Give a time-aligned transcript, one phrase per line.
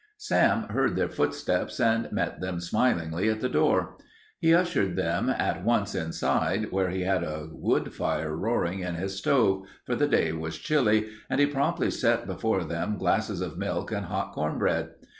[0.17, 3.97] Sam heard their footsteps and met them smilingly at the door.
[4.39, 9.19] He ushered them at once inside, where he had a wood fire roaring in his
[9.19, 13.91] stove, for the day was chilly, and he promptly set before them glasses of milk
[13.91, 14.89] and hot corn bread.